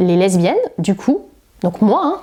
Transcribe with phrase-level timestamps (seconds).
[0.00, 1.26] les lesbiennes, du coup,
[1.62, 2.20] donc moi, hein,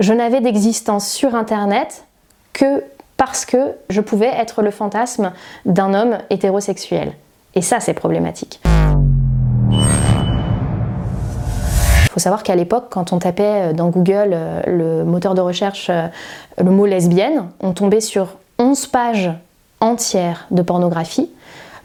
[0.00, 2.04] je n'avais d'existence sur Internet
[2.52, 2.84] que
[3.16, 5.32] parce que je pouvais être le fantasme
[5.64, 7.12] d'un homme hétérosexuel.
[7.54, 8.60] Et ça, c'est problématique.
[12.02, 15.88] Il faut savoir qu'à l'époque, quand on tapait dans Google euh, le moteur de recherche
[15.90, 16.08] euh,
[16.58, 19.30] le mot lesbienne, on tombait sur 11 pages
[19.80, 21.30] entières de pornographie.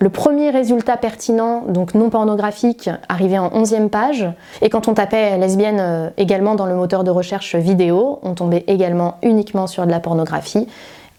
[0.02, 4.28] Le premier résultat pertinent, donc non pornographique, arrivait en 11e page.
[4.64, 8.64] Et quand on tapait lesbienne euh, également dans le moteur de recherche vidéo, on tombait
[8.66, 10.68] également uniquement sur de la pornographie.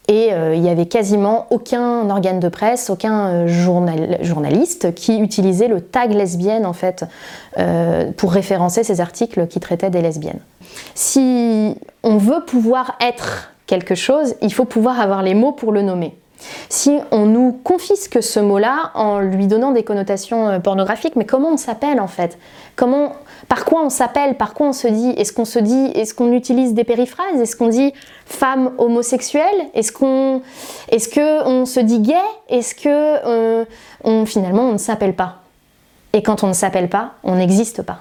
[0.09, 5.69] Et euh, il n'y avait quasiment aucun organe de presse, aucun euh, journaliste qui utilisait
[5.69, 7.05] le tag lesbienne en fait
[8.17, 10.41] pour référencer ces articles qui traitaient des lesbiennes.
[10.97, 15.83] Si on veut pouvoir être quelque chose, il faut pouvoir avoir les mots pour le
[15.83, 16.17] nommer.
[16.69, 21.51] Si on nous confisque ce mot-là en lui donnant des connotations euh, pornographiques, mais comment
[21.51, 22.39] on s'appelle en fait?
[22.77, 23.13] Comment,
[23.49, 24.37] Par quoi on s'appelle?
[24.37, 25.11] Par quoi on se dit?
[25.11, 27.41] Est-ce qu'on se dit Est-ce qu'on utilise des périphrases?
[27.41, 27.93] Est-ce qu'on dit
[28.27, 29.45] femme homosexuelle
[29.75, 30.43] Est-ce qu'on
[31.67, 32.15] se dit gay
[32.49, 35.43] Est-ce que euh, finalement on ne s'appelle pas?
[36.13, 38.01] Et quand on ne s'appelle pas, on n'existe pas.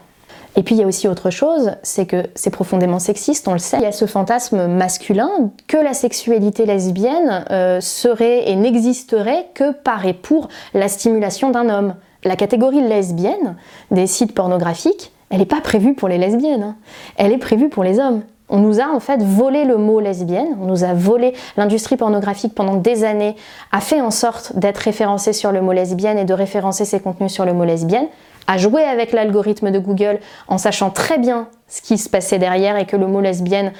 [0.55, 3.59] Et puis il y a aussi autre chose, c'est que c'est profondément sexiste, on le
[3.59, 3.77] sait.
[3.77, 9.72] Il y a ce fantasme masculin que la sexualité lesbienne euh, serait et n'existerait que
[9.72, 11.95] par et pour la stimulation d'un homme.
[12.23, 13.55] La catégorie lesbienne
[13.91, 16.75] des sites pornographiques, elle n'est pas prévue pour les lesbiennes, hein.
[17.16, 18.22] elle est prévue pour les hommes.
[18.52, 22.53] On nous a en fait volé le mot lesbienne, on nous a volé l'industrie pornographique
[22.53, 23.38] pendant des années,
[23.71, 27.31] a fait en sorte d'être référencé sur le mot lesbienne et de référencer ses contenus
[27.31, 28.07] sur le mot lesbienne
[28.47, 32.75] à jouer avec l'algorithme de Google en sachant très bien ce qui se passait derrière
[32.75, 33.72] et que le mot lesbienne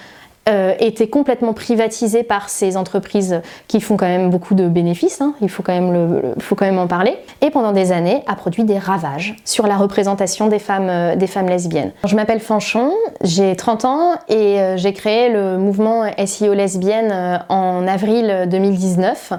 [0.50, 5.36] euh, était complètement privatisé par ces entreprises qui font quand même beaucoup de bénéfices, hein.
[5.40, 9.68] il faut quand, même en parler, et pendant des années a produit des ravages sur
[9.68, 11.16] la représentation des femmes, euh,
[11.48, 11.92] lesbiennes.
[12.06, 12.92] Je m'appelle Fanchon,
[13.24, 19.34] j'ai 30 ans et euh, j'ai créé le mouvement SEO lesbienne en avril 2019.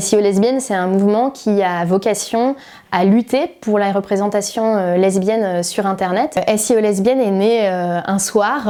[0.00, 2.56] SEO lesbienne, c'est un mouvement qui a vocation
[2.92, 6.38] à lutter pour la représentation lesbienne sur Internet.
[6.56, 8.68] SEO lesbienne est né un soir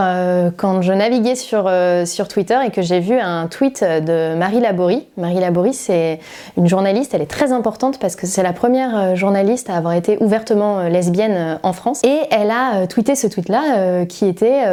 [0.56, 4.61] quand je naviguais sur euh, sur Twitter et que j'ai vu un tweet de Marie
[4.61, 5.06] Laborie.
[5.16, 6.21] Marie Laborie, c'est
[6.56, 9.94] une journaliste, elle est très importante parce que c'est la première euh, journaliste à avoir
[9.94, 12.00] été ouvertement euh, lesbienne en France.
[12.05, 14.65] Et elle a tweeté ce tweet-là qui était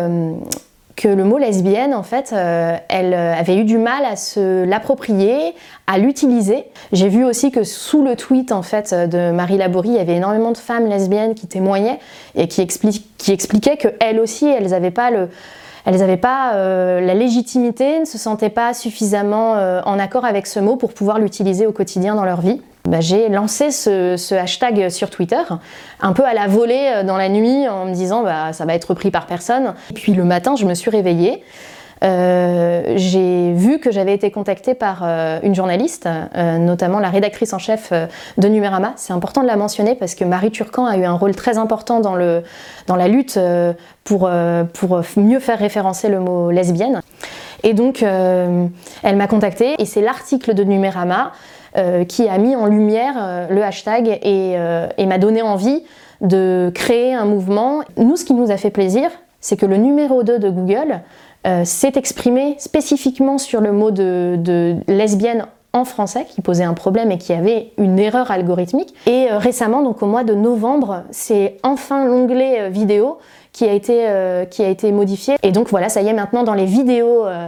[1.00, 5.56] que le mot lesbienne, en fait, elle avait eu du mal à se l'approprier,
[5.88, 6.66] à l'utiliser.
[6.92, 10.18] J'ai vu aussi que sous le tweet, en fait, de Marie Laborie, il y avait
[10.18, 12.00] énormément de femmes lesbiennes qui témoignaient
[12.36, 15.30] et qui, expliquaient qu'elles aussi, elles n'avaient pas le,
[15.86, 20.48] elles n'avaient pas euh, la légitimité, ne se sentaient pas suffisamment euh, en accord avec
[20.48, 22.62] ce mot pour pouvoir l'utiliser au quotidien dans leur vie.
[22.90, 25.42] Bah, j'ai lancé ce, hashtag sur Twitter,
[26.02, 28.74] un peu à la volée euh, dans la nuit en me disant bah, ça va
[28.74, 29.76] être repris par personne.
[29.92, 31.44] Et puis le matin, je me suis réveillée.
[32.04, 37.60] Euh, j'ai vu que j'avais été contactée par euh, une journaliste, notamment la rédactrice en
[37.60, 37.94] chef
[38.38, 38.94] de Numérama.
[38.96, 42.00] C'est important de la mentionner parce que Marie Turcan a eu un rôle très important
[42.00, 43.38] dans, la lutte
[44.04, 44.30] pour
[45.18, 47.02] mieux faire référencer le mot lesbienne.
[47.64, 51.34] Et donc, elle m'a contactée et c'est l'article de Numérama
[52.08, 55.84] qui a mis en lumière le hashtag et, m'a donné envie
[56.22, 57.82] de créer un mouvement.
[57.98, 59.10] Nous, ce qui nous a fait plaisir,
[59.42, 61.02] c'est que le numéro 2 de Google
[61.48, 67.12] euh, s'est exprimé spécifiquement sur le mot de, lesbienne en français qui posait un problème
[67.12, 68.94] et qui avait une erreur algorithmique.
[69.06, 73.20] Et euh, récemment, donc au mois de novembre, c'est enfin l'onglet euh, vidéo
[73.52, 74.08] qui a, été,
[74.52, 75.36] qui a été modifié.
[75.42, 77.48] Et donc voilà, ça y est, maintenant dans les vidéos euh,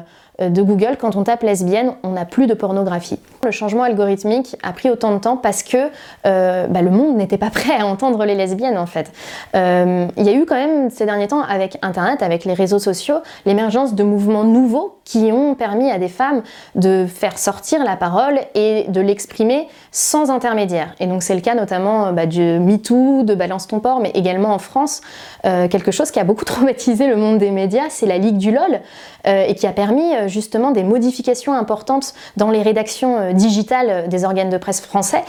[0.50, 3.20] de Google, quand on tape lesbienne, on n'a plus de pornographie.
[3.44, 5.90] Le changement algorithmique a pris autant de temps parce que
[6.28, 9.12] euh, bah, le monde n'était pas prêt à entendre les lesbiennes en fait.
[9.56, 12.80] Euh, il y a eu quand même ces derniers temps avec Internet, avec les réseaux
[12.80, 16.44] sociaux, l'émergence de mouvements nouveaux qui ont permis à des femmes
[16.76, 20.94] de faire sortir la parole et de l'exprimer sans intermédiaire.
[21.00, 24.54] Et donc c'est le cas notamment bah, du MeToo, de Balance ton port, mais également
[24.54, 25.02] en France,
[25.44, 28.80] quelque chose qui a beaucoup traumatisé le monde des médias, c'est la Ligue du LOL,
[29.26, 34.50] et qui a permis justement des modifications importantes dans les rédactions euh, digitales des organes
[34.50, 35.24] de presse français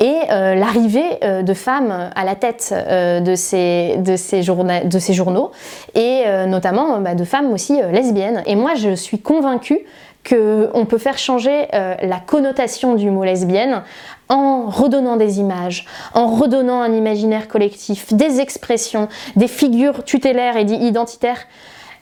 [0.00, 5.12] et euh, l'arrivée euh, de femmes à la tête de, ces, de, ces de ces
[5.12, 5.52] journaux
[5.94, 8.42] et notamment bah, de femmes aussi lesbiennes.
[8.46, 9.80] Et moi, je suis convaincue
[10.28, 13.82] qu'on peut faire changer la connotation du mot lesbienne
[14.28, 20.62] en redonnant des images, en redonnant un imaginaire collectif, des expressions, des figures tutélaires et
[20.62, 21.46] identitaires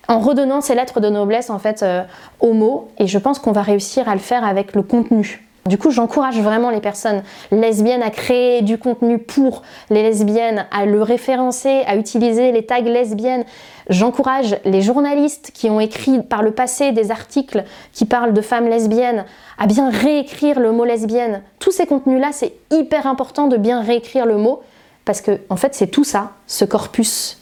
[0.08, 2.02] en redonnant ces lettres de noblesse en fait euh,
[2.40, 5.78] aux mots et je pense qu'on va réussir à le faire avec le contenu Du
[5.78, 11.02] coup, j'encourage vraiment les personnes lesbiennes à créer du contenu pour les lesbiennes, à le
[11.02, 13.44] référencer, à utiliser les tags lesbiennes.
[13.88, 18.68] J'encourage les journalistes qui ont écrit par le passé des articles qui parlent de femmes
[18.68, 19.24] lesbiennes
[19.58, 21.42] à bien réécrire le mot lesbienne.
[21.58, 24.62] Tous ces contenus-là, c'est hyper important de bien réécrire le mot
[25.04, 27.38] parce que en fait, c'est tout ça, ce corpus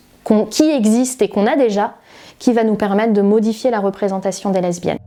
[0.51, 1.95] qui existe et qu'on a déjà,
[2.39, 4.99] qui va nous permettre de modifier la représentation des lesbiennes.